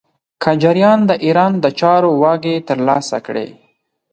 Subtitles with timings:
[0.43, 3.47] قاجاریان د ایران د چارو واګې تر لاسه کړې.